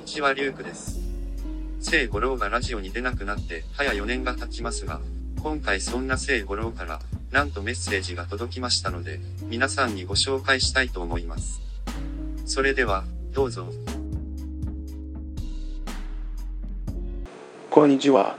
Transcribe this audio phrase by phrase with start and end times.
[0.00, 0.98] にちはリュウクです。
[1.78, 4.98] 聖五郎がラジオに出なくなって早4年が経ちますが、
[5.42, 11.60] 今回そんな聖五郎から、なんとメッセージが届きましたので、皆さんにご紹介したいと思います。
[12.46, 13.66] それでは、どうぞ。
[17.70, 18.36] こんにちは。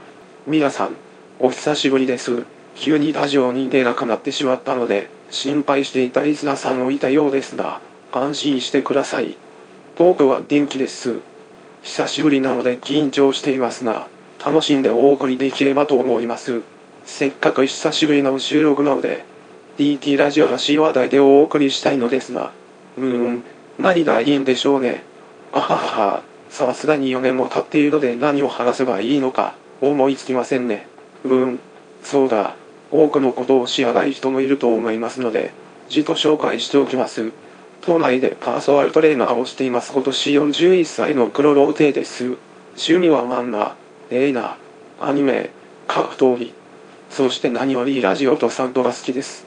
[0.48, 0.96] 皆さん、
[1.38, 2.44] お久しぶりです。
[2.74, 9.36] 急にラジオに出なくなってしまったので、心配していたリスナーさんもいたようですが、安心してください。
[9.96, 11.31] 僕は元気です。
[11.82, 14.08] 久しぶりなので緊張していますが、
[14.44, 16.62] 楽しんでお送りできればと思います。
[17.04, 19.24] せっかく久しぶりの収録なので、
[19.78, 22.52] DT ラジオらしい話題でお送りしたいのですが、
[22.96, 23.42] うーん、
[23.78, 25.02] 何がいいんでしょうね。
[25.52, 26.22] あははは。
[26.50, 30.86] さすがに4年も経っているので何を話せばいいのか思いつきませんね。
[31.24, 31.60] うーん、
[32.02, 32.54] そうだ。
[32.90, 35.52] 多くのことを知らない人もいると思いますので、
[35.88, 37.32] 自己紹介しておきます。
[37.84, 42.36] 都内でパーソナルトレーナーをしています今年41歳の黒ローテです。
[42.76, 43.74] 趣味は漫画、
[44.10, 44.56] 映画、
[45.00, 45.50] アニメ、
[45.88, 46.54] 格闘技、
[47.10, 49.44] そして何よりラジオとサウンドが好きです。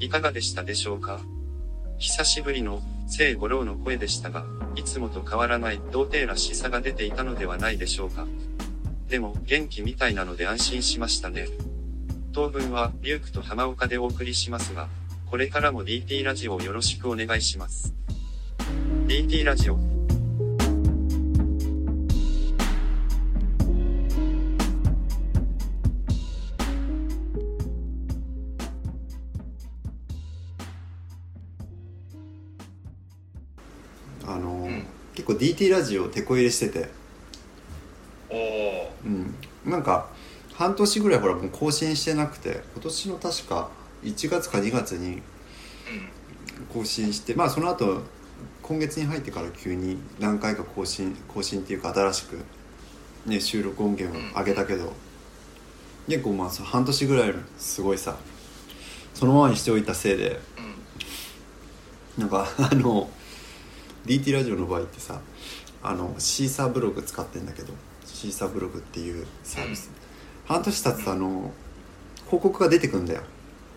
[0.00, 1.20] いかがでしたでしょうか？
[1.98, 8.26] 久しぶりの聖五郎の声でしたが、いつもと変わらない童貞らしさが出ていたのではないでしょうか？
[9.10, 11.48] でも元気みたいなので安心しましたね。
[12.32, 14.88] 当分はリュウクと浜岡でお送りしますが、
[15.34, 17.92] これからも DT ラジオをよろしくお願いします。
[19.08, 19.74] DT ラジオ。
[34.24, 36.88] あのーうん結構 DT ラジオ手こ入れしてて、
[38.30, 40.06] おおうん、なんか
[40.52, 43.68] 半年ぐらいほらもう更新してなくて今年の確か
[44.04, 45.22] 1月か2月に
[46.72, 48.02] 更新してまあその後
[48.62, 52.38] 今月に入ってから急に何回か更新更新っていうか新しく、
[53.26, 54.92] ね、収録音源を上げたけど、
[56.08, 58.16] 結構まあ半年ぐらいすごいさ
[59.12, 60.40] そのままにしておいたせいで
[62.18, 62.22] うん。
[62.22, 63.10] なんかあの
[64.06, 65.20] DT ラジオの場合ってさ
[65.82, 67.72] あのシーサーブログ使ってんだけど
[68.06, 69.90] シーサーブログっていうサービス、
[70.46, 71.52] 半年経つとあの
[72.26, 73.22] 広告が出てくんだよ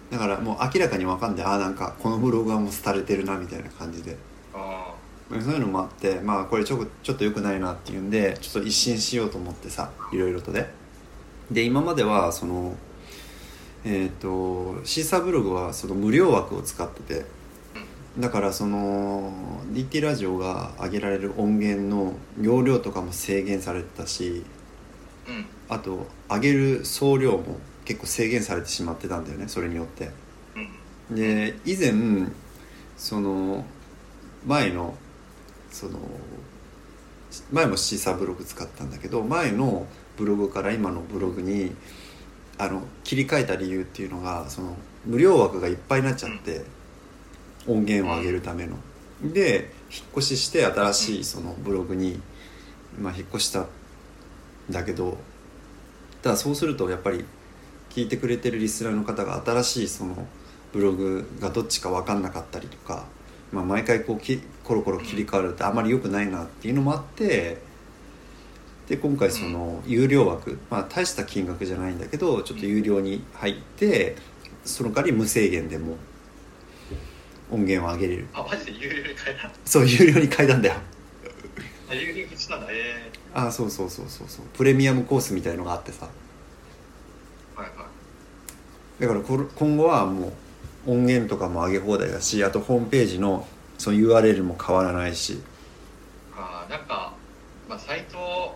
[0.09, 4.17] だからもう明らかに分かんでああなんかこのブログはもう廃れてるなみたいな感じで。
[4.53, 4.93] あ
[5.29, 10.71] そういうのもあってまあこれちょちょっと良くないなっていうんでちょっと一新しようと思ってさいろいろとね。
[11.51, 12.75] で今まではその
[13.83, 17.25] えっ、とシーサーブログはその無料枠を使ってて
[18.19, 19.31] だからその
[19.71, 24.43] DT ラジオが上げられる音源の容量とかも制限されてたし
[25.69, 30.11] あと上げる総量も結構制限されてしまってたんだよねそれによって。
[31.09, 31.15] うん。
[31.15, 31.93] で以前
[32.97, 33.63] その
[34.45, 34.93] 前の
[35.71, 35.99] その
[37.49, 39.87] 前もシーサーブログ使ったんだけど前の
[40.17, 41.73] ブログから今のブログに
[42.57, 46.65] あの切り替えた理由っていうのがその無料枠がいっぱいになっちゃって
[47.67, 48.75] 音源を上げるための。
[49.23, 52.19] で引っ越しして新しいそのブログに、
[52.99, 53.67] まあ、引っ越したん
[54.69, 55.17] だけど
[56.21, 57.23] ただそうするとやっぱり
[57.97, 60.27] 聞いてくれてるリスナーの方が新しいその
[60.71, 63.07] ブログがどっちか分かんなかったりとか、
[63.51, 67.57] まあ、毎回こうきコロコロ切り替わるってあまり良くないなっていうのもあって
[68.87, 74.15] で今回その有料枠、まあ、大した金額じゃないんだけどちょっと有料に入って
[74.63, 75.95] その代わり無制限でも
[77.49, 78.27] 音源を上げれる。
[78.31, 78.73] あマジで？
[78.73, 79.49] 有料に変えた？
[79.65, 80.75] そう有料に変えたんだよ。
[81.89, 82.67] あ有料口なんだ。
[82.69, 84.45] えあそうそうそうそうそう。
[84.53, 86.07] プレミアムコースみたいのがあってさ
[88.99, 90.33] だから今後はも
[90.87, 93.47] う音源とかも上げ放題だしあとホームページの
[93.77, 95.41] その URL も変わらないし。
[96.35, 97.13] あーなんか
[97.69, 98.55] まあサイト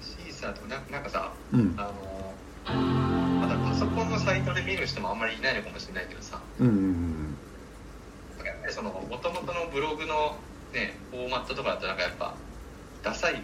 [0.00, 1.74] シーサーとかななんかさうん。
[1.76, 1.90] あ
[2.70, 6.40] のまだパソコンのサイトで見る人もあんまりいないのかもしれないけどさ。
[6.60, 7.36] うんうん
[8.36, 10.36] なんかやっぱりその元々のブログの
[10.72, 12.34] ねフォーマットとかだとなんかやっぱ
[13.02, 13.42] ダサい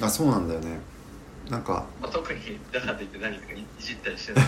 [0.00, 0.78] あそうなんだよね
[1.50, 2.40] なんかまあ、特に
[2.72, 4.44] だからといって何かいじったりしてない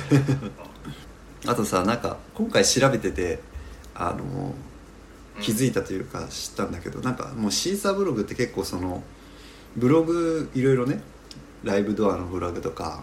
[1.47, 3.41] あとさなんか今回調べてて
[3.95, 5.43] あのうん。
[5.43, 9.03] 気づいたというか知ったんだけどなんかもうシーサーブログって結構その
[9.75, 11.01] ブログいろいろね
[11.65, 13.03] ライブドアのブログとか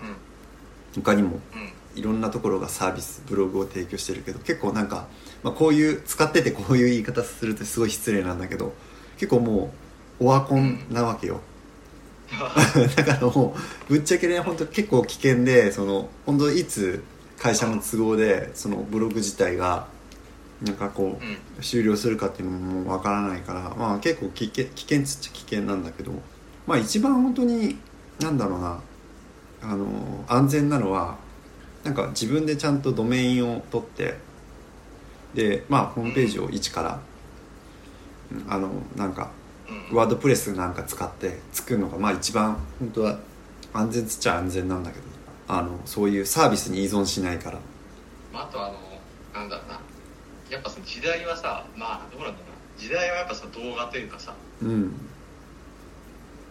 [0.94, 1.61] 他にもうん。
[1.61, 5.07] うんいろんなところがサービスブログを提供してるけど結構なんか、
[5.41, 8.73] まあ、こういう使っててこういう言い方するとすごい失礼なんだけど
[9.17, 9.73] 結構も
[10.19, 11.41] うオワコンなわけよ、
[12.95, 13.56] だからも
[13.89, 17.03] うぶっちゃけね本当結構危険でその本当いつ
[17.38, 19.88] 会社の都合でそのブログ自体が
[20.62, 21.38] なんかこううん。
[21.62, 26.12] 終了するかっていうのももうわからないからまあ結構危険危険っつっちゃ危険なんだけど
[26.68, 27.77] まあ一番本当に
[28.19, 28.80] なんだろうな
[29.62, 31.18] あの安全なのは
[31.83, 34.18] なんか自分でちゃんとドメインを取って
[35.33, 37.00] でまあホームページを一から
[38.31, 39.30] うんあのなんかうん
[39.92, 43.19] ワードプレスなんか使って作るのがまあ一番本当は
[43.74, 45.04] 安全っちゃ安全なんだけど
[45.48, 47.60] あのそういうサービスに依存しないから。
[48.34, 48.74] まあ、あとあの
[49.34, 49.80] なんだろうな。
[50.50, 52.58] やっぱその時代はさまあどうなんだろうな。
[52.78, 54.94] 時代はやっぱその動画というかさうん。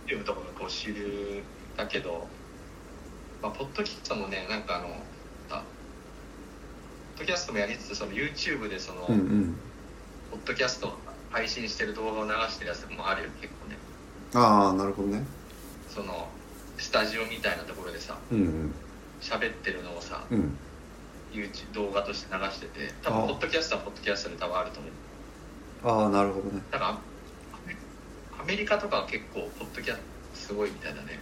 [0.05, 1.43] 読むところがこう主流
[1.77, 2.27] だけど、
[3.43, 4.87] まあ、ポッドキャストもねなんかあの
[5.51, 5.63] あ
[7.17, 9.57] ポッドキャストもやりつつその YouTube でその、うんうん。
[10.31, 10.99] ポッドキャストを
[11.37, 13.77] 配信してる動画を流してるやつもあるよ結構ね。
[14.33, 15.23] ああなるほどね。
[15.87, 16.29] その
[16.79, 18.75] スタジオみたいなところでさうんうん。
[19.21, 20.57] 喋ってるのをさうん。
[21.35, 24.93] YouTube 動画として流してて多分あポッドキャストはポッドキャストで多分あると思う。
[26.03, 26.63] ああなるほどね。
[26.71, 26.97] だからア
[27.67, 27.77] メ
[28.41, 31.21] アメリカとかは結構ポッドキャストすごいみたいだね。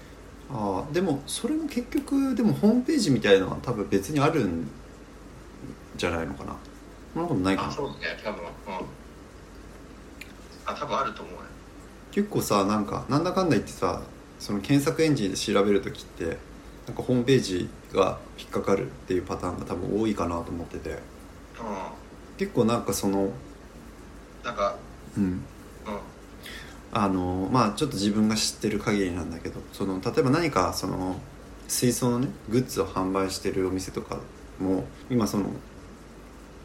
[0.48, 4.70] ああでもそれも結局でもホームページみたいなのは多分別にあるん
[5.96, 6.54] じゃないのかな。
[7.14, 7.68] そんなことないかな。
[7.68, 8.44] あそうだね多分。
[8.44, 8.46] う
[8.84, 8.86] ん
[10.66, 11.40] あ多分あると思うね。
[12.12, 14.02] 結構さなんかなんだかんだ言ってさ
[14.38, 16.38] その検索エンジンで調べる時って
[16.86, 20.90] なんかホームページが引っかかるっていうパターンが多分多いかなと思ってて。
[20.90, 20.96] う
[22.36, 23.32] 結構なんかそのん
[24.44, 24.76] なんか
[25.16, 25.24] うん。
[25.24, 25.40] うん。
[26.92, 31.16] あのまあちょっと自分が知ってる限りなんだけどその例えば何かその
[31.66, 34.20] 水槽のねグッズを販売してるお店とか
[34.60, 35.46] も今その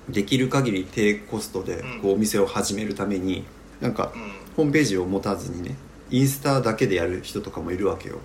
[0.10, 2.02] できる限り低コストでうん。
[2.02, 3.46] こうお店を始めるために
[3.82, 4.22] なんかうん
[4.56, 5.76] ホームページを持たずにね
[6.10, 8.18] インスタだけでやる人とかもいるわけよ。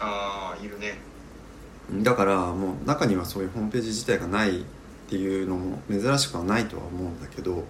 [0.00, 0.98] ああいるね。
[2.02, 4.62] だからもう中にはそういうホームページ自体がないっ
[5.08, 7.64] ていうのも珍しくはないとは思うんだけど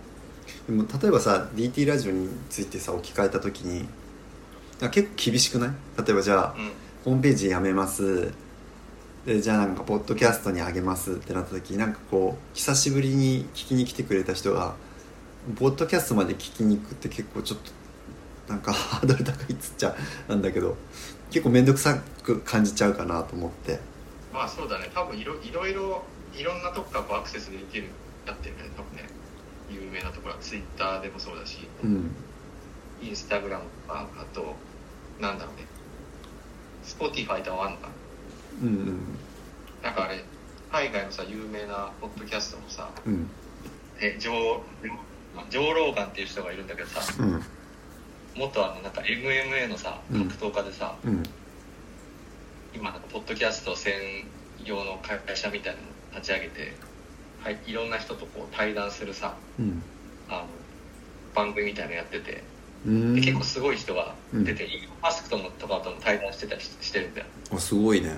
[0.66, 3.88] でも例えばさ DT ラジオについてさ置き換えた時に
[4.82, 5.70] あ結構厳しくない？
[5.98, 6.70] 例えばじゃあうん。
[7.04, 8.32] ホームページやめます。
[9.24, 14.74] でじゃあなんかポッドキャストにあげますってなった時なんかこう久しぶりに聞きに来てくれた人が
[15.56, 17.72] ポッドキャストまで聞きに行くって結構ちょっと
[18.52, 19.96] なんか ハードル高いっつっちゃ
[20.28, 20.76] なんだけど
[21.30, 23.80] 結構面倒くさく感じちゃうかなと思って。
[24.32, 24.90] まあそうだね。
[24.94, 26.02] 多分いろいろいろ
[26.34, 27.88] いろんなとこからアクセスできる
[28.26, 28.70] やってるね。
[28.76, 29.08] 多分ね。
[29.70, 30.40] 有名なところは。
[30.40, 31.68] Twitter でもそうだし。
[31.82, 32.10] うん。
[33.02, 34.56] インスタグラムとかあと
[35.20, 35.66] なんだろうね。
[36.84, 37.88] Spotify とかあんのか
[38.62, 39.18] うんうん。
[39.82, 40.24] ななんかあれ
[40.72, 43.30] 海外のさ有名なポッドキャストのさうん。
[44.00, 47.42] えジョージョー・ローガンっていう人がいるんだけどさうん。
[48.36, 50.28] 元あのなんか MMA のさうん。
[50.28, 51.22] 格闘家でさ、うん。
[52.74, 53.92] 今なんかポッドキャスト専
[54.64, 55.86] 用の会社みたいなの
[56.20, 56.74] 立ち上げて、
[57.42, 59.82] はい、いろんな人とこう対談するさうん。
[60.28, 60.46] あの
[61.34, 62.42] 番組みたいなのやってて
[62.86, 63.14] うん。
[63.14, 67.26] で結構すごい人が出て、イーロンマスクとのとかとも対談してたりししてるんだよ。
[67.52, 68.16] あすごいね。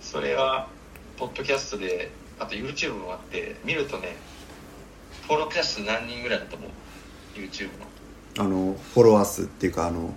[0.00, 0.68] それは
[1.16, 4.16] ポッドキャストであと YouTube もあって見るとね
[5.32, 6.70] 登録者数何人ぐらいだと思う
[7.34, 7.86] ？YouTube の。
[8.38, 10.12] あのフォロワー数っていうかあの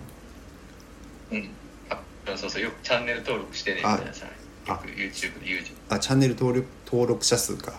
[1.32, 1.50] うん。
[1.90, 1.98] あ
[2.36, 4.26] そうそうよくチャンネル登録してねみたいなさ
[4.68, 4.72] あ。
[4.72, 7.72] よく YouTube で言うじあチャンネル登録登録者数か。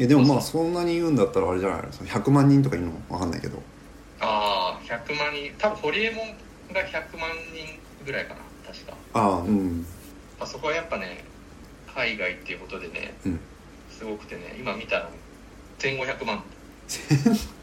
[0.00, 1.92] えでもまあそんなに言うんだったらあれじゃないの？
[1.92, 2.92] その100万人とかいるの？
[3.08, 3.62] わかんないけど。
[4.20, 5.54] ゃんああ100万人。
[5.58, 9.86] 多分ホリエモンが100万人ぐらいかな確か、ああうん。
[10.40, 11.24] まあ、そこはやっぱね
[11.94, 13.40] 海外っていうことでねうん。
[13.90, 15.08] すごくてね今見たら
[15.78, 16.42] 1500万。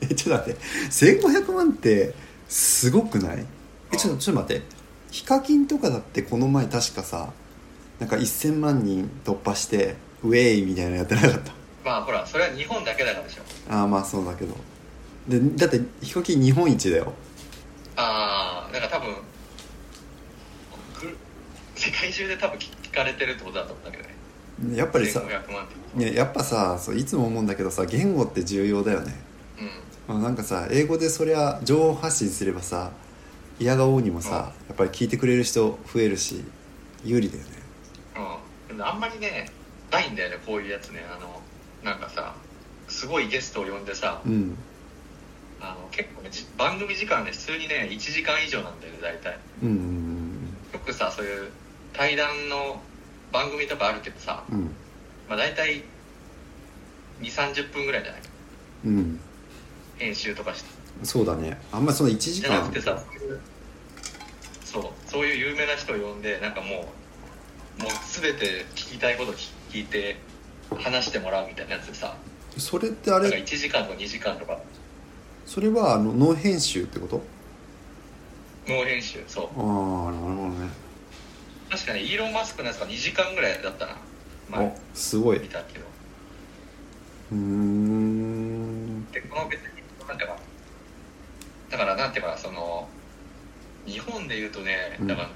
[0.02, 0.62] えちょっと待って。
[0.90, 2.14] 1500万って
[2.48, 3.46] すごくない？
[3.92, 4.66] えちょっとちょっと待って。
[5.12, 7.32] ヒカキンとかだってこの前確かさ
[8.00, 11.54] なんか1000万人突破してウェイみたいなのやってなかった？
[11.84, 13.44] まあほらそれは日本だけだからでしょ。
[13.70, 14.56] ああまあそうだけど。
[15.28, 17.14] でだってヒカキン日本一だよ。
[17.96, 19.16] ああだから多分
[21.02, 21.18] ぐ
[21.76, 24.15] 世界中で多分聞かれてるってことだと思うんだけどね
[24.74, 29.14] やっぱりさ1500万ってねやっぱさそういつも思うんだけどさ言語って重要だよね。
[30.08, 30.16] うん。
[30.16, 32.92] まあなんかさ英語でそりゃ情報発信すればさ
[33.60, 36.44] 嫌がおうにもさやっぱり聞いてくれる人増えるし
[37.04, 37.50] 有利だよね。
[38.72, 39.50] うん、あんまりね
[39.92, 41.06] ないんだよねこういうやつね。
[41.10, 41.42] あの
[41.84, 42.34] なんかさ
[42.88, 44.58] すごいゲストを呼んでさうん。
[45.62, 49.38] あの結構ねじ番組時間ね普通にね1時間以上なんだよね大体。
[49.64, 50.56] うんうん。
[50.74, 51.52] よくさそういう
[51.94, 52.82] 対談の
[53.36, 54.72] 番組とかあるけどさ、うん。
[55.28, 55.84] まあ、大体
[57.22, 58.22] 2 3 0分ぐらいじゃない？
[58.86, 58.98] うん。
[58.98, 59.20] うん
[59.98, 60.70] 編集とかして。
[61.04, 61.58] そうだね。
[61.72, 63.02] あんまりその1時間じゃなくてさ
[64.66, 66.68] そうそういう有名な人を呼んでなんかも
[67.80, 69.32] うもう全て聞きたいこと
[69.72, 70.18] 聞いて
[70.78, 72.18] 話してもらうみたいなやつでさ
[72.58, 74.60] それってあれ1時間とか2時間とか。
[75.46, 77.22] それはあのノー編集ってこと？
[78.68, 79.46] ノー編集そう。
[79.46, 80.68] ああなるほどね
[81.76, 83.98] 確かにイーロン・マスクのやつが2時間ぐらいだったな。
[84.50, 85.40] 前おすごい。
[85.40, 85.86] 見たけど。
[87.34, 89.12] うーん。
[89.12, 89.68] でこの別に
[90.08, 90.38] なんていうか
[91.72, 92.88] だからなんていうかその
[93.86, 95.08] 日本で言うとねうん。
[95.08, 95.28] だから、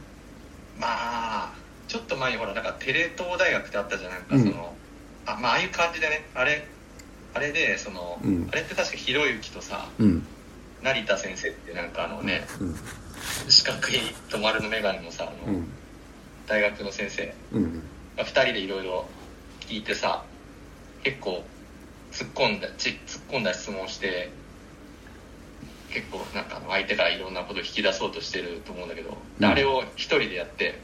[0.79, 1.53] まあ
[1.89, 4.43] ちょっと前にほらなんかテレ東大学ってあったじゃんなんかうん。
[4.43, 4.73] その、
[5.25, 6.65] あまあああいう感じでねあれ
[7.33, 8.47] あれでその、うん。
[8.49, 10.25] あれって確かひろゆきとさうん。
[10.83, 12.75] 成田先生ってなんかあのね、うん。
[13.49, 15.67] 四角い止まるの眼鏡のさあの、うん
[16.49, 17.33] 大学の先生。
[17.53, 17.83] うん
[18.17, 19.05] が2人でいろいろ
[19.61, 20.23] 聞いてさ
[21.03, 21.43] 結構
[22.11, 24.29] 突っ込んだち突っ込んだ質問して
[25.89, 29.45] 結構なんか相手からいろんなことを引き出そうとしてると思うんだけど、うん。
[29.45, 30.79] あれを一人でやって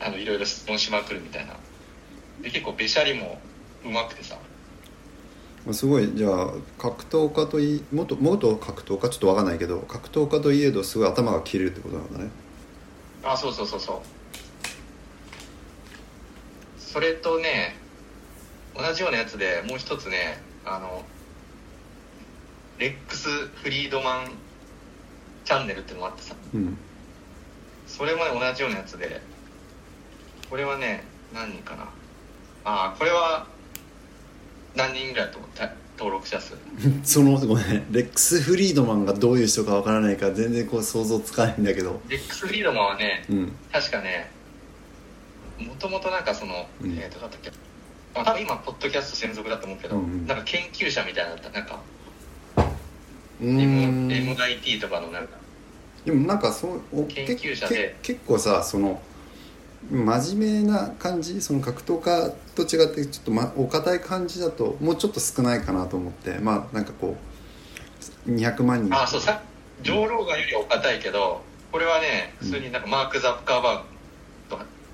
[0.00, 1.54] あのいろいろ質問しまくるみたいな。
[2.40, 3.38] で結構べしゃりも
[3.84, 4.38] うまくてさ。
[5.70, 9.08] すごいじゃあ格闘家といい元元格闘家？
[9.10, 12.30] ちょっと分かんないけど格闘家といえどすごい頭が切れるってことなんだね。
[13.22, 14.21] あそうそうそうそう
[16.92, 17.74] それとね
[18.76, 21.02] 同じようなやつでもう一つねあの
[22.78, 24.32] レックス・フリードマン
[25.44, 26.34] チャンネルっていうのがあってさ。
[26.54, 26.76] うん。
[27.86, 29.20] それもね同じようなやつで。
[30.50, 31.84] これはね何人かな。
[32.64, 33.46] ああこれは
[34.74, 36.54] 何人ぐらいだと思った登録者数。
[37.04, 42.02] そのごめんレックス・フリードマンがどういう人か分からないから全然こう想像つかないんだけど。
[42.08, 43.52] レックス・フリードマンはねうん。
[43.72, 44.30] 確かね
[45.66, 46.98] もともとなんかその、うん。
[46.98, 47.50] えっ、とだったっけ。
[48.14, 50.02] あ多分今ポッドキャスト専属だと思うけど、うん。
[50.02, 51.68] うんなんか研究者みたいなのだったなん。
[51.68, 51.80] か
[53.40, 55.36] MIT とかのなんか
[56.04, 57.96] でもなんかそうお研究者で。
[58.02, 59.00] 結構さその
[59.90, 67.16] 真面目な感じその格闘家と違ってちょっと、ま、お堅い感じだともうちょっと少ないかなと思ってまあなんかこ
[68.26, 68.94] う200万人。
[68.94, 69.42] あそうさ
[69.82, 71.40] 上ローガンよりはお堅いけど
[71.72, 73.88] これはね普通になんかマーク・ザッカーバーグ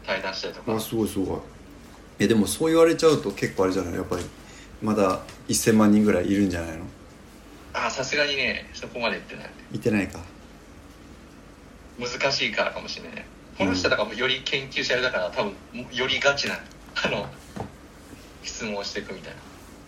[0.08, 1.38] 対談したりとか、あすごいすごい。
[2.18, 3.94] えでもそう言われちゃうと結構あれじゃない？
[3.94, 4.24] やっぱり
[4.82, 6.84] まだ1000万人ぐらいいるんじゃないの？
[7.74, 9.50] あさすがにねそこまで言ってない。
[9.74, 10.18] いてないか。
[12.00, 13.16] 難しいからかもしれない。
[13.16, 13.26] ね
[13.58, 15.52] この人だからより研究者だから多分
[15.92, 16.54] よりガチな
[17.04, 17.26] あの
[18.42, 19.34] 質問をしていくみたい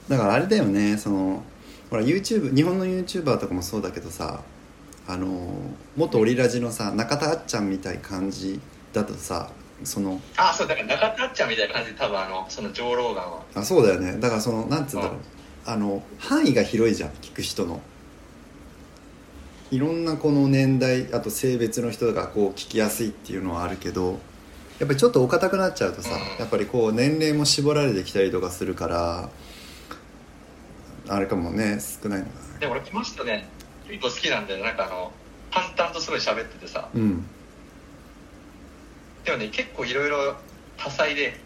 [0.09, 0.17] な。
[0.17, 1.43] だからあれだよねその
[1.89, 4.43] ほら YouTube 日本の YouTuber とかもそうだけどさ
[5.07, 5.55] あの
[5.97, 8.61] 元オリラジのさ中田あっちゃんみたい感じ
[8.93, 9.51] だとさ
[9.85, 13.43] そのあそうだから中田あっちゃんみたいな感じで多分あのその上ローガンは。
[13.55, 14.19] あそうだよね。
[14.19, 15.19] だからそのなんつうんだろう。
[15.67, 17.81] あの範囲が広いじゃん聞く人の。
[19.71, 24.19] いろんなこの年代あと性別の人がこう聞きやすいっていうのはあるけど
[24.81, 26.39] やっぱりちょっとお堅くなっちゃうとさうん。
[26.41, 29.31] やっぱりこう年齢も絞られてきたりとかするから
[31.09, 32.59] あれかもね少ないのかな。
[32.59, 33.49] で俺この人ね。
[33.89, 35.13] 結構好きなんだよなんかあの
[35.51, 36.89] 淡々とすごい喋っててさ。
[36.95, 37.25] うん
[39.25, 40.35] でもね結構いろいろ
[40.77, 41.39] 多彩で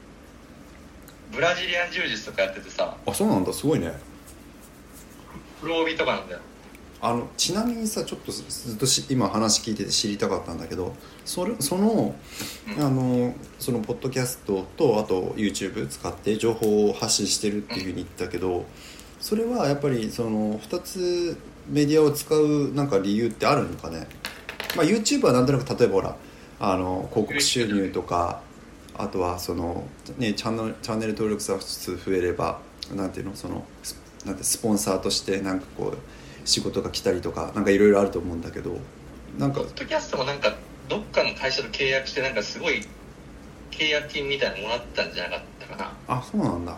[1.32, 3.92] ブラジリアン柔術とかやっててさあそうなんだすごいね。
[5.60, 6.40] 黒帯とかなんだよ。
[7.00, 10.94] あのちなみにさちょっとずっとし今話聞いてて知りたかったんだけど
[11.26, 12.14] それその
[12.76, 12.82] うん。
[12.82, 18.64] あのそのポッドキャストとあと YouTube 使って情報を発信してるっていうふうに言ったけど
[19.20, 21.38] それはやっぱりその2つ
[21.68, 24.06] メディアを使うなんか理由ってあるのかね、
[24.76, 26.16] まあ、YouTube はなんとなく例えばほら
[26.60, 28.40] あの広告収入とか
[28.96, 29.86] あとはその、
[30.18, 32.60] ね、チャンネルチャンネル登録者数増えれば
[32.94, 38.78] なんていうのそのスなんてスポンサーとしてなんかこう仕事が来たりとかなんかいろいろあると思うんだけど
[39.38, 40.54] なんかポッドキャストもなんか
[40.88, 42.86] どっかの会社と契約してなんかすごい
[43.70, 45.92] 契約金みたいなのもらったんじゃなかったかな。
[46.06, 46.76] あそうなんだ。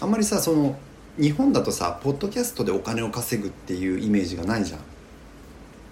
[0.00, 0.76] あんまりさその
[1.18, 4.78] 日本だとさポッドキャストでお金を稼ぐっていうイメージがないじゃ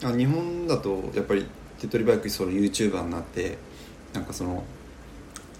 [0.08, 0.12] ん。
[0.12, 1.46] あ日本だとやっぱり
[1.80, 3.58] 手っ取り早くその YouTuber になって
[4.12, 4.64] なんかその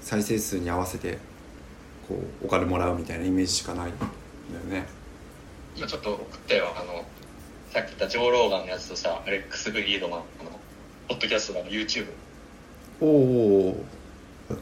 [0.03, 1.19] 再生数に合わせて
[2.09, 4.05] こうお金もらうみたいなイメージしかないんだ
[4.77, 4.87] よね。
[5.77, 6.73] 今ちょっと送ったよ。
[6.77, 7.05] あの
[7.73, 10.25] さっき言ったジョー・ローガンのやつとさアレックス・フリードマンの
[11.09, 12.07] ポッドキャストの YouTube
[13.01, 13.85] おお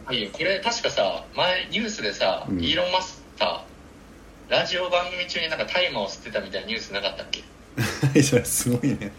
[0.04, 2.60] はいこれ確かさ前ニュースでさ、うん。
[2.62, 3.64] イーロン・マスクさ
[4.50, 7.42] ラジオ番組中になんか大麻を吸ってたみたいなニュースなかったっけ？
[8.22, 9.12] それすごいね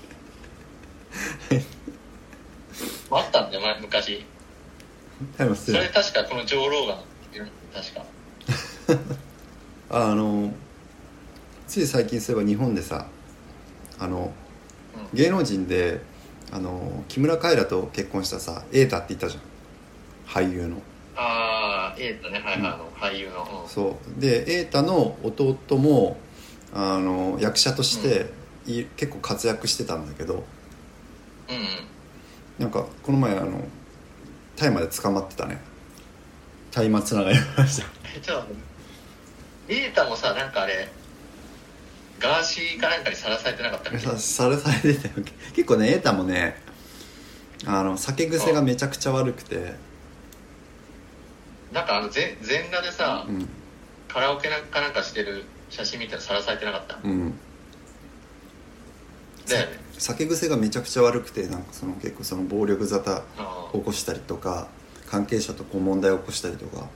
[3.12, 4.26] あったんだよ前昔。
[5.56, 6.98] それ確かこのジョー・ローガン
[7.74, 8.06] 確か。
[9.92, 10.54] あの
[11.68, 13.08] つい最近そういえば日本でさ
[14.00, 14.32] あの
[15.14, 16.02] う芸能人で
[16.52, 19.44] あの木村カエラと結婚したさ瑛太って言ったじゃん。
[20.28, 20.78] 俳優の。
[21.16, 22.40] ああ瑛太ね。
[22.40, 23.70] はいはいあの俳優の、うん。
[23.70, 24.22] そう。
[24.22, 26.18] で瑛太の弟も
[26.74, 28.32] あの役者として
[28.66, 30.44] い、結構活躍してたんだけど。
[31.50, 31.90] うんうん
[32.60, 33.64] なんかこの前あの
[34.58, 35.60] 大麻で捕まってたね。
[36.72, 37.88] 大麻つながりました。
[38.16, 38.54] えちょっと
[39.68, 40.90] 瑛太もさなんかあれ
[42.20, 44.00] ガーシーかなんかにさらされてなかったっけ？
[44.00, 45.26] さされされてたよ。
[45.56, 46.62] 結構ね瑛太もね
[47.66, 49.74] あの酒癖がめちゃくちゃ悪くて。
[51.72, 53.48] なんかあの全全裸でさ、うん。
[54.08, 57.00] カラオケなんかなんかしてる写真見たらさらされてなかった？
[57.04, 57.34] うん。
[59.48, 64.70] だよね酒癖がめちゃくちゃ悪くてなんかその結構その暴力沙汰あ起こしたりとか
[65.06, 66.88] 関係者とこう問題を起こしたりとか。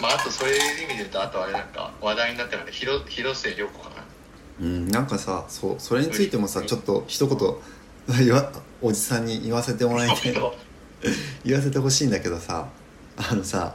[0.00, 4.04] まああとそういう意味で言うとあとあれなんか話題になってるので広広末涼子かな。
[4.60, 7.38] うんなんかさそうそれについてもさちょっと一言
[8.26, 10.34] 言わ おじさんに言わせてもらいたい。
[11.44, 12.68] 言わせてほしいんだけどさ
[13.16, 13.74] あのさ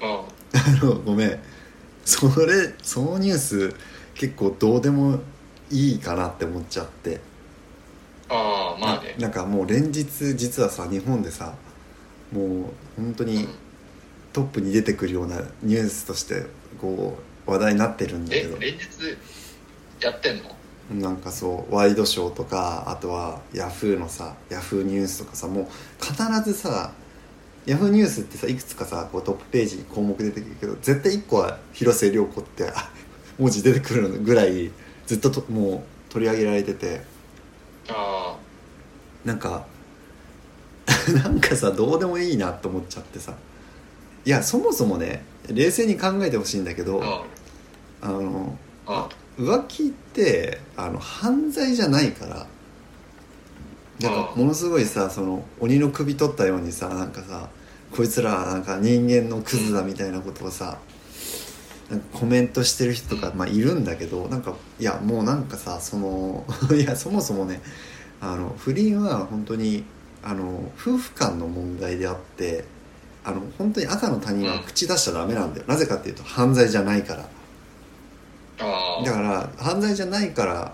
[0.00, 0.08] うん。
[0.08, 1.38] あのごめん。
[2.04, 3.74] それそのニュース
[4.14, 5.20] 結構どうでも
[5.70, 7.20] いいかなって思っちゃって
[8.28, 9.14] ああまあね。
[9.18, 11.54] ななんかもう連日実はさ日本でさ
[12.32, 12.48] もう
[12.96, 13.48] 本当に
[14.32, 16.46] トップに出てくるようなニュースとして
[16.80, 18.56] こう話題になってるんだけど。
[18.56, 18.80] え連日
[20.00, 20.56] やってんの？
[20.90, 25.66] なんかそうワイドショーとかあとはヤフーのさヤフーニュースとかさもう
[26.00, 26.14] 必
[26.44, 26.92] ずさ
[27.64, 32.90] ヤフーニュースってさいくつかさこうトップページに項目出てくるけど絶対1個は広末涼子ってあ
[33.36, 34.70] 文字出てくるぐらい
[35.06, 37.00] ずっとともう取り上げられてて
[37.88, 38.36] あ
[39.24, 39.64] なんか
[41.14, 43.32] なんかさどうでもいいなと思っちゃってさ。
[44.24, 47.22] いやそもそもね冷静に考えてほしいんだけどあ
[48.02, 52.46] あのああ浮気ってあの犯罪じゃないから。
[54.00, 57.48] なんかうんものすごいさその鬼の首取ったようにさなんかさ
[57.90, 60.78] こいつらはなんか人間のクズだみたいなことをさ
[61.90, 66.44] なんかコメントしてる人とか、まあ、いるんだけどなんかいやもうなんかさその
[66.74, 67.60] いやそもそもね
[68.20, 69.84] あの不倫は本当に
[70.22, 72.64] あの夫婦間の問題であって
[73.24, 77.28] あの本当に赤の他人は口出しちゃダメなんだよ、なぜかっていうと犯罪じゃないから。
[79.04, 80.72] だから犯罪じゃないから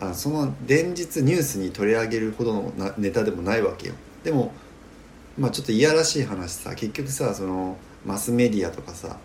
[0.00, 3.94] あその連日ニュースに取り上げるほどのなネタでもないわけよ。
[4.22, 4.52] でも
[5.36, 9.18] まあちょっといやらしい話さ結局さそのマスメディアとかさ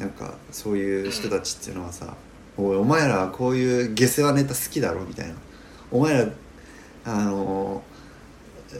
[0.00, 2.16] なんかそういう人たちっていうのはさ
[2.56, 5.34] 「おいお前らはこういう下世話ネタ好きだろ」みたいな
[5.92, 6.26] 「お前ら
[7.04, 7.82] あの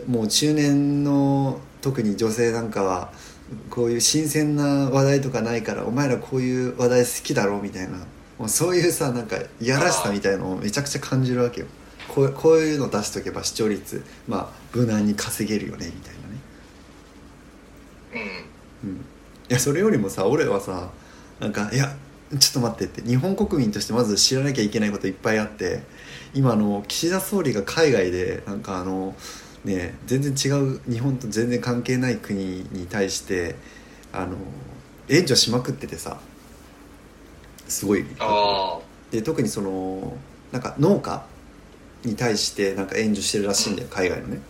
[0.08, 3.12] もう中年の特に女性なんかは
[3.68, 7.98] こういう新鮮な話題とかないからお前らこういう話題好きだろ」みたいな。
[8.38, 11.66] もうそういうさなんかいやらしさみたいのをめちゃくちゃ感じるわけよ。
[12.08, 16.20] こうこういうの出しとけば視聴率まあ無難に稼げるよねみたいな
[18.16, 18.46] ね。
[18.82, 18.88] うん。
[18.88, 19.00] うん、い
[19.50, 20.90] やそれよりもさ俺はさ
[21.40, 21.96] なんかいや
[22.38, 23.08] ちょっと待ってって。
[23.08, 25.82] 日本国民としてまず知らなきゃいけないこといっぱいあって
[26.32, 29.16] 今あの岸田総理が海外でなんかあの
[29.64, 33.56] ね全然違う日本と全然関係ない国に対して
[34.12, 34.36] あの
[35.08, 36.20] 援助しまくっててさ。
[37.66, 38.04] すごい。
[38.18, 38.78] あ
[39.10, 40.16] で特にその
[40.52, 41.24] なんか農家
[42.04, 44.40] に対してなんか援助してるらしいんだよ海外のね。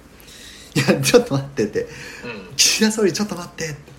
[0.75, 1.87] いやちょっと待ってって。
[2.25, 2.57] あうん。
[2.57, 3.93] 岸田総理ちょっと待ってって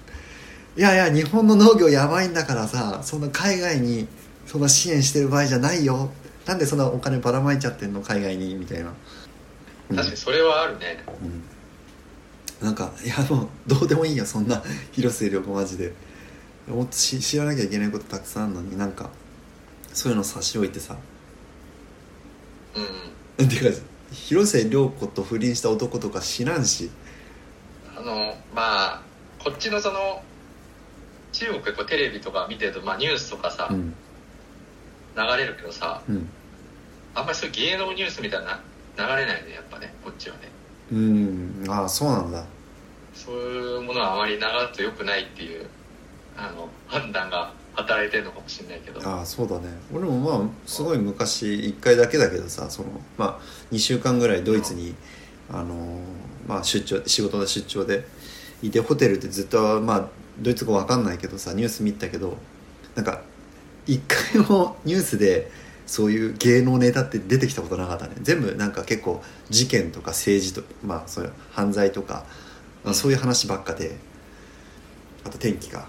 [0.78, 4.08] いやいや日本の農業やばいんだからさそんな海外に
[4.46, 6.12] そんな支援してる場合じゃないよ。
[6.46, 8.92] なんでそんなお金ばらまいちゃってんの海外にみたいな、
[9.90, 9.96] うん。
[9.96, 11.04] 確かにそれはあるね。
[12.62, 12.66] うん。
[12.66, 15.94] なんかいやもうどうでもいいよそんな広末涼子マジで。
[16.68, 19.10] もっとし知らなきゃいけないことたくさんあるのになんか
[19.94, 20.96] そういうの差し置いてさ。
[23.40, 23.78] うんてか
[24.12, 26.90] 広末涼子と不倫した男とか知らんし。
[27.96, 29.02] あのまあ
[29.44, 30.24] こっちのその
[31.32, 33.94] 中国こうテレビとか見てると、まあ、ニュースとかさ、うん。
[35.16, 36.30] 流れるけどさうん。
[37.14, 38.62] あんまりそういう芸能ニュースみたいな
[38.98, 40.42] 流れないねやっぱねこっちはね。
[40.92, 41.66] うん。
[41.68, 42.44] ああそうなんだ。
[43.14, 45.68] そういうものはあまり流すと良くないっていう
[46.38, 49.06] あの判断が働いてるのかもしれないけど。
[49.08, 49.70] ああそうだね。
[49.94, 54.96] 俺もまあすごい昔1回だけだけどさそのまあ2週間ぐらいドイツに、
[55.50, 56.00] あのー
[56.48, 58.06] まあ、出張仕事で出張で
[58.62, 62.38] いてホテルでずっとまあドイツ語わかんないけどさニュース見たけど
[62.96, 63.22] なんか
[63.86, 65.52] 一回も ニュースで
[65.88, 68.14] そういう芸能ネタって出てきたことなかったね。
[68.22, 72.24] 全部なんか結構事件とか政治とまあそういう犯罪とか、
[72.86, 73.98] まあ、そういう話ばっかで
[75.26, 75.88] あと天気が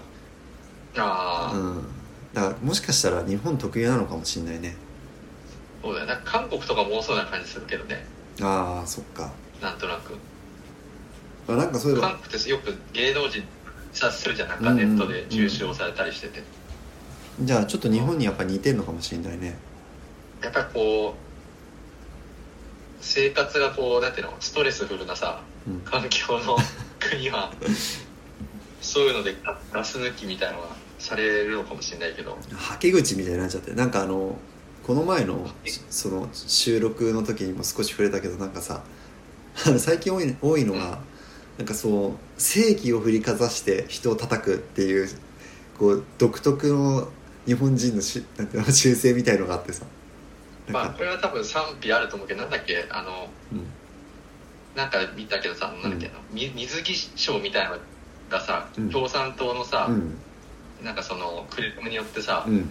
[0.97, 1.83] ああ、うん。
[2.33, 4.75] だからもしかしたら日本特有なのかもしれないね。
[5.81, 8.05] そうだよなんか韓国とかも多そうな感じするけどね。
[8.41, 9.31] ああそっか。
[9.61, 10.15] なんとなく。
[11.47, 13.43] あなんかそういえば韓国ってよく芸能人
[13.93, 14.49] さするじゃん。
[14.49, 16.43] なんかネットで中傷されたりしてて、
[17.41, 19.55] じゃあちょっと日本にやっぱ似てんのかもしれないね。
[20.41, 21.23] やっぱりこう
[22.99, 24.33] 生活がこうなんていうの？
[24.39, 25.79] ストレスフルなさうん。
[25.81, 26.57] 環境の
[26.99, 27.53] 国は
[28.81, 32.37] そういうのでガガス抜きみたいなのがされるのかもしれないけど。
[32.55, 33.73] はけ口みたいになっちゃって。
[33.73, 34.37] なんかあの
[34.83, 35.49] この前の
[35.89, 38.83] その収録の時にも少し触れたけどなんかさ
[39.77, 40.99] 最近多い多いのが
[41.57, 45.07] なんかそう正義を振りかざして人を叩くっていう
[45.77, 47.07] こう独特の
[47.45, 49.85] 日本人のしなんていうの習性みたいのがあってさ。
[50.69, 53.65] まあこれは多分賛否あると思うけどなんだっけあのうん。
[54.75, 57.77] なんか見たけどさなんだっけ水着賞みたいなの
[58.29, 58.89] がさ、うん。
[58.89, 60.15] 共産党のさ、うん。
[60.83, 62.69] なんかそのクレームによってさ、うん。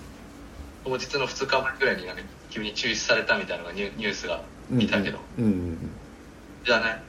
[0.84, 7.02] 当日の2日前ぐらいになんか急に中止されたみたいなのがニュニュースが見たけど、じゃない？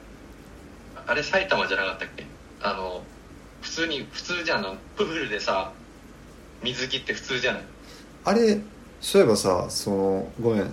[1.06, 2.24] あれ埼玉じゃなかったっけ？
[2.62, 3.02] あの
[3.62, 5.72] 普通に普通じゃんあのプールでさ
[6.62, 7.62] 水着って普通じゃない？
[8.24, 8.60] あれ
[9.00, 10.72] そういえばさそのごめん。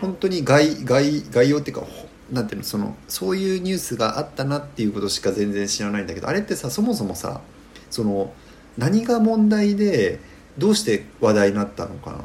[0.00, 7.42] 本当に概概概要っていうかほなんていうのそのそういうニュースがあったなっていうことしか全然知らないんだけどあれってさそもそもさ
[7.90, 8.32] その
[8.76, 10.18] 何が問題で
[10.58, 12.24] どうして話題になったのかな？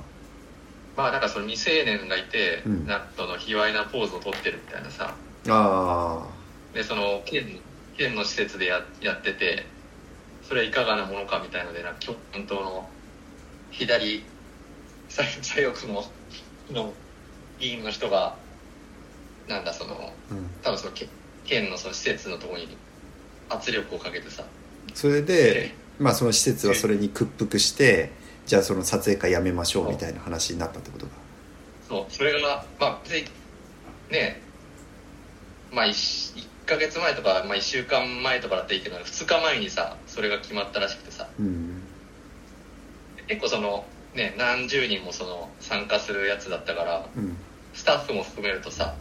[0.98, 2.88] まあなんかその未成年がいて、うん。
[2.88, 5.14] なんかその卑猥なポーズを取ってるみたいなさ。
[5.48, 6.28] あ
[6.74, 7.60] でその県
[7.98, 9.66] 県の施設でややってて
[10.44, 12.90] それはいかがなものかみたいのでなんか共産党の
[13.72, 14.24] 左
[15.10, 16.06] 左左翼の
[16.72, 16.94] の
[17.60, 18.36] 議員の人が
[19.48, 21.08] なんだそのあ、うん、多分そのけ
[21.46, 22.78] 県のその施設のところに
[23.50, 24.44] 圧力をかけてさ。
[24.94, 28.12] それで、まあ、その施設はそれに屈服して
[28.46, 31.12] じゃあその撮影会やめましょうみたいな話になったってことか。
[31.88, 32.14] そう。
[32.14, 33.28] それがまあ別に
[34.12, 34.42] ね
[35.72, 41.28] まあ 1, 1ヶ月前とか、まあ、1週間前とかだったらいいけど2日前にさそれが決まったらしくてさ。
[41.40, 41.84] うん
[43.28, 47.38] 結構そのね何十人もその参加するやつだったからうん。
[47.74, 48.96] スタッフも含めるとさ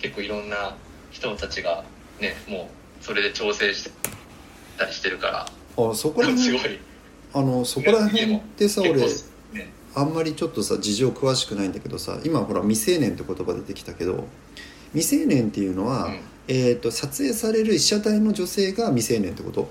[0.00, 0.74] 結構いろんな
[1.12, 1.84] 人たちが
[2.20, 2.68] ねも
[3.00, 3.90] うそれで調整して
[4.76, 6.78] たりしてるからあそこら す辺ごい。
[7.34, 9.06] あのそこら辺ってさ俺
[9.94, 14.26] あんまりちょっとさ事情詳しくないんだけどさ今ほら未成年って言葉出てきたけど
[14.94, 16.20] 未成年っていうのは、うん。
[16.48, 19.68] えー、と撮影される被写体の女性が未成年ってこと？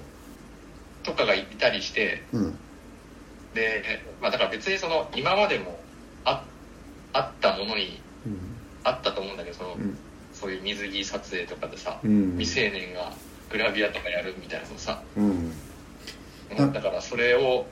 [1.03, 2.55] とかがいたりしてうん。
[3.53, 3.83] で、
[4.21, 5.77] まあ、だから別にその今までも
[6.23, 6.43] あ
[7.11, 8.37] あったものにうん。
[8.83, 9.97] あったと思うんだけどその、うん。
[10.33, 12.37] そういう水着撮影とかでさ、うん。
[12.37, 13.11] 未成年が
[13.51, 15.51] グラビアとかやるみたいなのさ、うん。
[16.57, 17.65] あだからそれを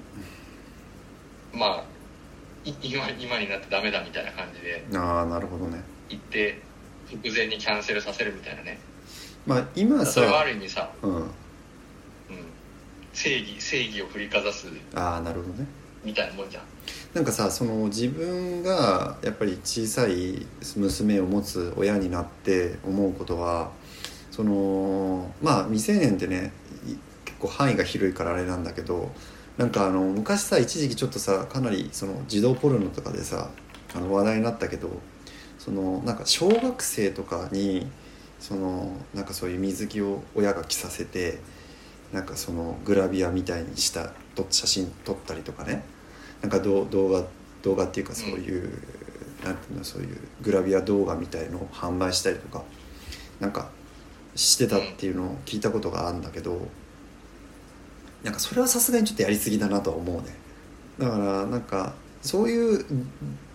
[1.53, 1.83] まあ
[2.65, 5.81] い今今になってダメだみたいな感じでああなるほどね。
[6.09, 6.62] 言って
[7.11, 8.79] 直前にキャンセルさせるみたいなね。
[9.45, 11.15] まあ今それはあさる意味さ、うん。
[11.15, 11.25] うん、
[13.13, 15.67] 正義正義を振りかざすああなるほどね。
[16.03, 16.63] みたいなもんじゃん。
[17.13, 20.45] なんかさその自分がやっぱり小さい
[20.75, 23.71] 娘を持つ親になって思うことは
[24.29, 26.51] そのまあ未成年ってね
[26.87, 26.95] い
[27.25, 29.11] 結構範囲が広いからあれなんだけど
[29.57, 33.49] なんかあの昔さ一時期ちょっとさかなりその児童ポルノとかでさ
[33.95, 34.89] あの話題になったけど
[35.69, 37.86] そのなんか小学生とかに
[38.39, 41.38] そのなんかそういう水着を親が着させて
[42.12, 45.84] なんかそのグラビアみたいにしたと写真撮ったりとかね。
[46.41, 47.23] なんか動動画
[47.62, 48.63] 動画っていうかそういう、
[49.43, 52.63] なんていうのそういうグラビア動画みたいのを販売したりとか
[53.39, 53.69] なんか
[54.36, 56.67] してたっていうのを聞いたことがあるんだけど
[58.23, 60.36] なんかそれはさすがにちょっとやりすぎだなとは思うね。
[60.97, 62.86] だからなんかそういう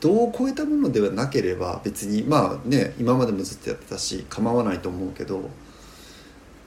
[0.01, 5.51] 度を超えたものではなければ別にまあね今までもずっとやってたし構わないと思うけど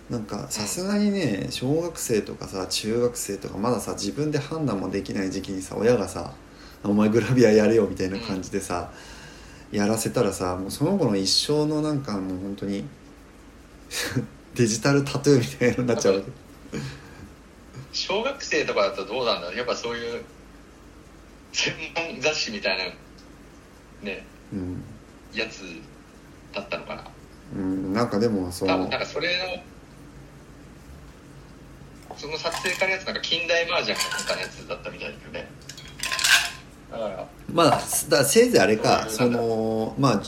[0.09, 6.33] なんかさすがにね小学生とかさ中学生とかまださ自分で判断もできない時期にさ親がさ
[6.83, 8.91] 「お前グラビアやれよ」みたいな感じでさ、
[9.71, 12.85] やらせたらさもうその子の一生のなんかもう本当に
[14.55, 16.23] デジタルタトゥーみたいなになっちゃう
[17.91, 19.57] 小学生とかだとどうなんだろう。
[19.57, 20.21] やっぱそういう
[21.57, 22.83] 専門雑誌みたいな
[24.07, 24.83] ねうん、
[25.33, 25.63] やつ
[26.53, 27.03] だったのかな。
[27.55, 29.29] うん、なんかでもその多分なんかそれ
[32.09, 35.47] のその撮影家のやつなんか近代麻雀かなんかのやつだったみたいだよね。
[36.91, 40.21] だからまあだからせいぜいあれかそのま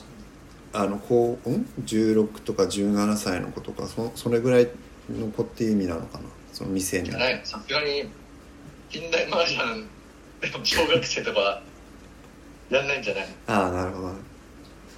[0.73, 4.67] ああのこう、ん、16とか17歳の子とかそそれぐらい
[5.09, 6.25] の子っていう意味なのかな？
[6.51, 7.11] その未成年
[7.43, 8.09] さすがに
[8.89, 9.85] 近代麻雀
[10.41, 11.61] でも小学生とか
[12.69, 13.27] やんないんじゃない？
[13.47, 14.09] ああなるほど。
[14.09, 14.19] ね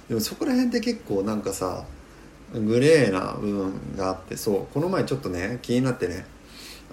[0.08, 1.84] でもそこら辺って結構なんかさ
[2.52, 6.26] グレーな部分があってそうこの前ちょっとね気になってね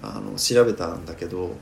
[0.02, 1.56] あの調べたんだけど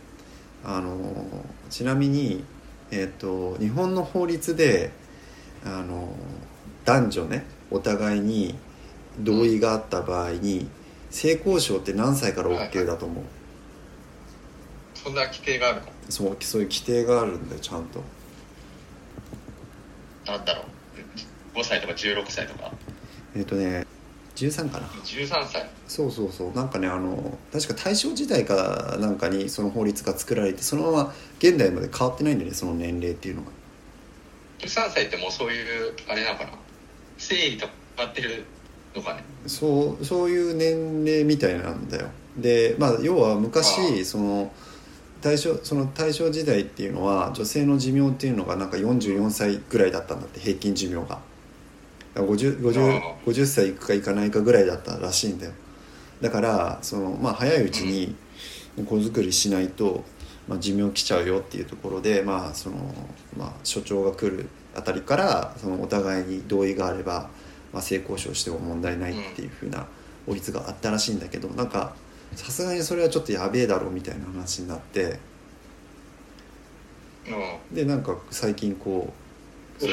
[0.64, 1.26] あの
[1.70, 2.44] ちなみに、
[2.90, 4.90] えっと日本の法律で
[5.64, 6.12] あの
[6.84, 8.54] 男女ねお互いに
[9.18, 10.68] 同意があった場合に
[11.10, 13.24] 性交渉って何歳から OK だと思う、
[14.94, 15.86] そんな規定があるの？
[16.08, 18.02] そうそういう規定があるんだよちゃんと。
[20.26, 21.58] なんだろう。
[21.58, 22.72] 5歳とか16歳とか？
[23.36, 23.86] えっ、とね
[24.36, 24.86] 13かな。
[24.86, 25.68] 13歳。
[25.86, 26.52] そうそうそう。
[26.52, 33.50] なんかねあの確か大正時代かなんかにその法律が作られてそのまま現代まで変わってないんだよねその年齢っていうのが。
[34.60, 36.50] 13歳ってもうそういうあれなのかな？
[37.16, 38.44] 生理とかかってる
[38.94, 39.24] のかね？
[39.46, 42.08] そうそういう年齢みたいなんだよ。
[42.36, 44.52] でまあ要はあ昔その
[45.20, 51.18] 大正その大正時代っていうのは女性の寿命っていうのがなんか44歳ぐらいだったんだって平均寿命が。
[52.14, 55.52] だから 50, 50, あ50歳いくかいかないかぐらいだったらしいんだよ。
[56.20, 58.14] だからその、まあ、早いうちに
[58.84, 60.04] 子作りしないと、
[60.48, 62.76] まあ、寿命来ちゃうよっていうところで、まあその
[63.36, 67.28] まあ、所長が来るあたりからそのお互いに同意があれば、
[67.72, 69.86] まあ、性交渉しても問題ないっていうふうな
[70.26, 71.94] 法律があったらしいんだけどなんか
[72.34, 75.18] さすがにそれはちょっとやべえだろうみたいな話になって。
[77.26, 77.30] う
[77.72, 77.74] ん。
[77.74, 79.12] でなんか最近こ
[79.80, 79.84] う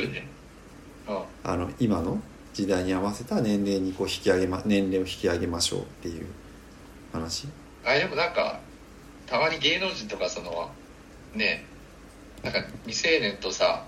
[1.44, 2.20] あの今の
[2.54, 6.26] 時代に合わせた年齢にこう引き上げ、ま、年齢を引き上げましょうっていう
[7.12, 7.48] 話？
[7.84, 8.60] あでもなんか
[9.28, 10.70] たまに芸能人とかその
[11.34, 11.66] ね
[12.44, 13.86] なんか未成年とさ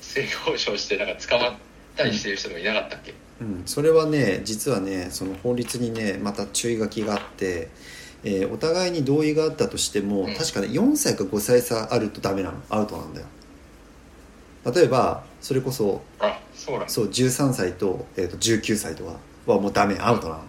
[0.00, 1.54] 性交渉してなんか捕まっ
[1.96, 7.68] たりしてる人もいなかったっけ、うん、それはね実はねその法律にねまた注意書きがあって、
[8.24, 10.34] えーお互いに同意があったとしても、うん。
[10.34, 12.58] 確かね4歳か5歳差あるとダメなの。
[12.68, 13.26] アウトなんだよ。
[14.74, 19.12] 例えばそれこそあそうなんそう13歳と,、えー、と19歳とか
[19.46, 19.96] はもうダメ。
[20.00, 20.40] アウトなの、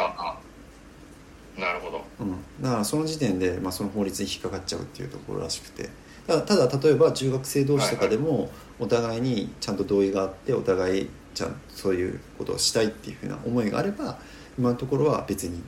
[0.00, 1.60] ああ。
[1.60, 2.02] なるほど。
[2.20, 5.90] うん、だからその時点で、まあ、その法律に引っかかっちゃうっていうところらしくて。
[6.26, 14.18] ただ例えば中学生同士とかでもお互いにちゃんと同意があってお互いちゃんとそういうことをしたいっていうふうな思いがあれば
[14.58, 15.62] 今のところは別に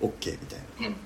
[0.00, 0.88] OK みたいな。
[0.88, 0.96] うん。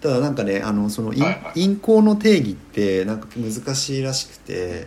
[0.00, 1.12] ただなんかねあのその
[1.54, 4.86] 陰行の定義ってなんか難しいらしくて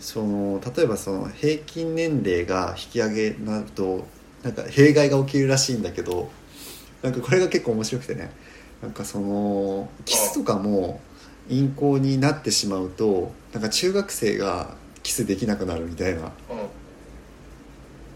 [0.00, 4.06] その例えばその平均年齢が引き上げになると
[4.42, 6.30] なんか弊害が起きるらしいんだけど
[7.02, 8.30] なんかこれが結構面白くてね
[8.82, 11.00] なんかそのキスとかも
[11.48, 16.30] 陰行になってしまうとなんか中学生がキスできなくなるみたいなうん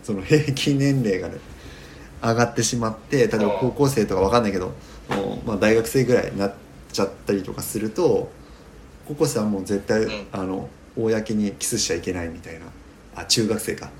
[0.02, 1.38] その平均年齢がね
[2.22, 4.72] 上がってしまって例えば高校生とかわかんないけど
[5.08, 6.54] もう、まあ、大学生ぐらいになっ
[6.92, 8.30] ちゃったりとかすると
[9.10, 10.26] 高校生はもう絶対、うん。
[10.30, 12.66] あの公にキスしちゃいけないみたいな。
[13.16, 13.90] あ中学生か。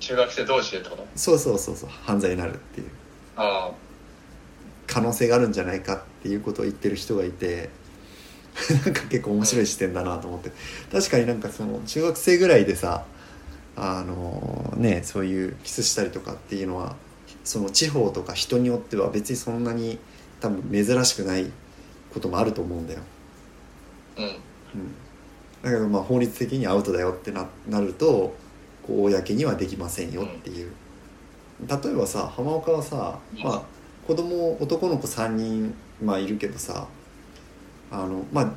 [0.00, 1.06] 中学生同士でってこと？
[1.16, 1.88] そうそうそうそう。
[1.88, 2.88] 犯罪になるっていう。
[3.36, 3.70] あ。
[4.86, 7.70] 可能性があるんじゃないかっていうことを言ってる人がいて
[8.84, 10.50] なんか結構面白い視点だなと思って。
[10.92, 13.04] 確かになんかその中学生ぐらいでさ
[13.76, 16.94] あのねそういうキスしたりとかっていうのは
[17.42, 19.98] その地方とか人によっては別にそんなに
[20.40, 21.50] 多分珍しくない
[22.12, 23.00] こともあると思うんだよ、
[24.16, 24.26] あうん。
[24.26, 24.34] うん、
[25.62, 28.34] だけどまあ法律的にアウトだよってななると
[28.86, 30.72] 公にはできませんよっていう、
[31.66, 33.62] 例えばさ浜岡はさ、まあ、
[34.06, 36.86] 子供男の子3人、まあ、いるけどさ
[37.90, 38.52] あのまあうん。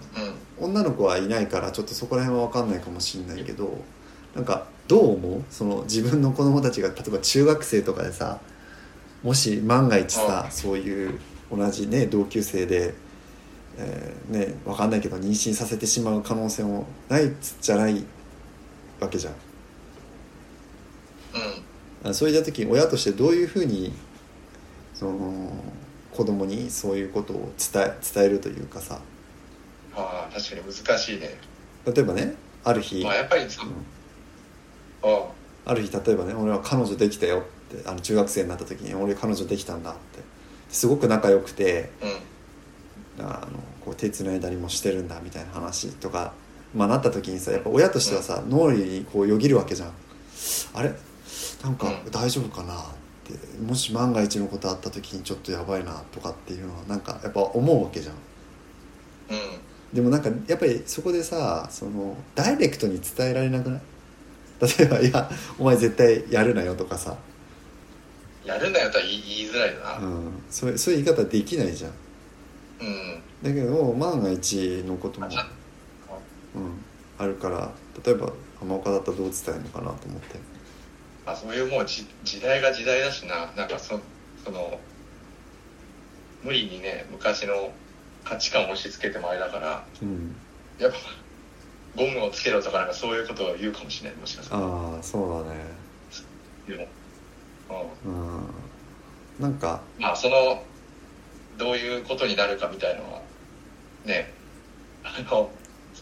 [0.60, 3.78] 女の子はいないからちょっとそこら辺は分かんないかもしれないけど
[4.36, 5.44] なんかどう思う？
[5.50, 8.40] その自分の子供たちが例えば中学生とかでさ
[9.24, 11.20] もし万が一さうんそういう
[11.52, 12.94] 同じね同級生で、
[13.78, 18.04] えーね分かんないけど妊娠させてしまう可能性もないっつっちゃない
[19.00, 19.34] わけじゃん。
[22.04, 22.10] うん。
[22.10, 23.94] あそういった時に親としてどういうふうに
[24.94, 25.52] その
[26.12, 29.00] 子供にそういうことを伝え伝えるというかさ。
[29.96, 31.38] ああ確かに難しいね。
[31.86, 33.70] 例えばねある日、まあやっぱりさ、うん
[35.66, 40.00] あある日例えばね俺は彼女できたよってあの中学生になった時に俺彼女できたんだって。
[40.70, 43.26] すごく仲良くてあうん。
[43.26, 46.34] あのこう手つないだりもしてるんだみたいな話とか、
[46.76, 49.92] まあ、なった時にさやっぱ親としてはさ脳裏にこうよぎるわけじゃん。
[50.74, 50.94] あれ？
[51.64, 52.12] なんかうん。
[52.12, 52.86] 大丈夫かなっ
[53.24, 58.16] てもし万が一のことあった時にちょっとやばいなとかっていうのはなんかやっぱ思うわけじゃん。
[58.16, 58.18] う
[59.36, 59.40] ん。
[59.94, 63.82] でもなんかやっぱりそこでさそのダイレクトに伝えられなくない？
[64.62, 67.16] 例えば「いやお前絶対やるなよ」とかさ、
[68.44, 69.98] やるなよとは言い言いづらいよな。
[69.98, 71.92] うん、そういうそういう言い方できないじゃん。
[72.80, 73.22] うん。
[73.44, 75.30] だけど万が一のことも、う
[76.60, 76.84] ん、
[77.18, 77.72] あるから
[78.04, 80.40] 例えば浜岡だったらどう伝えるのかなと思って。
[81.26, 83.52] まあそういうもうじ時代が時代だしな。
[83.56, 84.00] なんかそ
[84.44, 84.80] その
[86.44, 87.72] 無理にね昔の
[88.24, 89.86] 価値観を押し付けてもあれだから。
[90.02, 90.36] うん。
[90.80, 90.98] やっぱ
[91.98, 94.62] ゴムをつけろとかなんかそういうことを言うかもしれないもしかしたら。
[94.62, 95.66] ああそうだね。
[96.68, 96.88] でも、
[98.06, 98.48] ううん。
[99.40, 100.64] なんかん、まあその
[101.58, 103.22] どういうことになるかみたいのは
[104.06, 104.32] ね
[105.04, 105.50] あの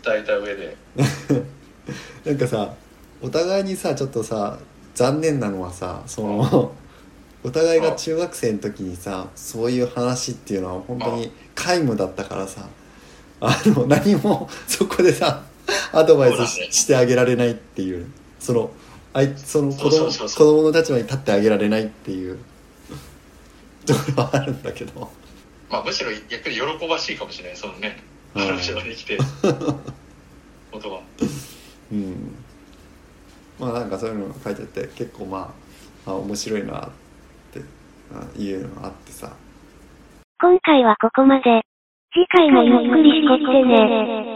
[0.03, 0.75] 伝えた上で。
[2.25, 2.73] なんかさ
[3.21, 4.59] お互いにさちょっとさ
[4.93, 6.73] 残念なのはさその
[7.43, 12.67] お互いが中学生の時にさそういう話っていうのは本当に皆無だったからさ
[13.39, 15.43] あの何もそこでさ
[15.93, 18.07] アドバイスし,、ねしてあげられないっていう。
[18.39, 18.71] その
[19.13, 22.37] あいその子供子供の立場に立ってあげられないっていう。
[23.85, 25.09] ところはあるんだけど。
[25.69, 27.97] まあむしろ逆に喜ばしいかもしれないそのね。
[28.35, 29.17] うん話ができて。
[30.71, 31.01] ことは。
[31.91, 32.35] うん。
[33.59, 35.53] まあなんかそういうのが書いてあって結構ま
[36.05, 36.89] ああ面白いなっ
[37.53, 37.61] て
[38.13, 39.31] あいうのがあってさ。
[40.41, 41.61] 今回はここまで。
[42.13, 44.34] 次回もゆっくりしてきてね。